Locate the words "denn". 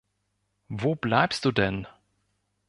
1.51-1.85